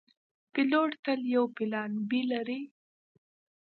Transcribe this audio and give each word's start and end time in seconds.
پیلوټ 0.53 0.91
تل 1.03 1.21
یو 1.35 1.43
پلان 1.55 1.91
“B” 2.07 2.09
لري. 2.31 2.59